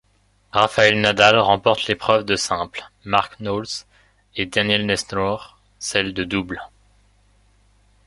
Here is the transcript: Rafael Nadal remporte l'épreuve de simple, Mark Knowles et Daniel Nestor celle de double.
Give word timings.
Rafael 0.51 0.95
Nadal 0.99 1.37
remporte 1.37 1.85
l'épreuve 1.85 2.25
de 2.25 2.35
simple, 2.35 2.83
Mark 3.05 3.37
Knowles 3.39 3.85
et 4.35 4.47
Daniel 4.47 4.87
Nestor 4.87 5.59
celle 5.77 6.15
de 6.15 6.23
double. 6.23 6.59